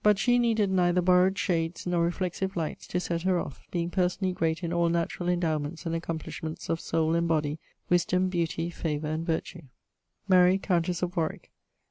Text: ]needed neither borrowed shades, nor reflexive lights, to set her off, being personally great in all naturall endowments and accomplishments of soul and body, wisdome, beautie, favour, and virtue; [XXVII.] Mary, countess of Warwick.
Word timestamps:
]needed 0.27 0.71
neither 0.71 0.99
borrowed 0.99 1.37
shades, 1.37 1.85
nor 1.85 2.03
reflexive 2.03 2.55
lights, 2.55 2.87
to 2.87 2.99
set 2.99 3.21
her 3.21 3.39
off, 3.39 3.67
being 3.69 3.91
personally 3.91 4.33
great 4.33 4.63
in 4.63 4.73
all 4.73 4.89
naturall 4.89 5.29
endowments 5.29 5.85
and 5.85 5.93
accomplishments 5.93 6.69
of 6.69 6.81
soul 6.81 7.13
and 7.13 7.27
body, 7.27 7.59
wisdome, 7.87 8.27
beautie, 8.27 8.73
favour, 8.73 9.09
and 9.09 9.27
virtue; 9.27 9.59
[XXVII.] 9.61 9.69
Mary, 10.27 10.57
countess 10.57 11.03
of 11.03 11.15
Warwick. 11.15 11.51